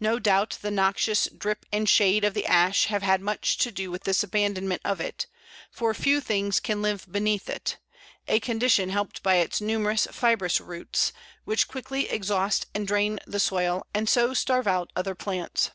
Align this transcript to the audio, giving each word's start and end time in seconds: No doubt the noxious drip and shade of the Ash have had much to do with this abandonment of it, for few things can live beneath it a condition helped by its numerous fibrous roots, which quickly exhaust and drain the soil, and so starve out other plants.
No 0.00 0.18
doubt 0.18 0.58
the 0.60 0.72
noxious 0.72 1.28
drip 1.28 1.64
and 1.70 1.88
shade 1.88 2.24
of 2.24 2.34
the 2.34 2.46
Ash 2.46 2.86
have 2.86 3.02
had 3.04 3.20
much 3.20 3.56
to 3.58 3.70
do 3.70 3.92
with 3.92 4.02
this 4.02 4.24
abandonment 4.24 4.82
of 4.84 5.00
it, 5.00 5.28
for 5.70 5.94
few 5.94 6.20
things 6.20 6.58
can 6.58 6.82
live 6.82 7.06
beneath 7.08 7.48
it 7.48 7.76
a 8.26 8.40
condition 8.40 8.88
helped 8.88 9.22
by 9.22 9.36
its 9.36 9.60
numerous 9.60 10.08
fibrous 10.10 10.60
roots, 10.60 11.12
which 11.44 11.68
quickly 11.68 12.10
exhaust 12.10 12.66
and 12.74 12.88
drain 12.88 13.20
the 13.24 13.38
soil, 13.38 13.86
and 13.94 14.08
so 14.08 14.34
starve 14.34 14.66
out 14.66 14.90
other 14.96 15.14
plants. 15.14 15.70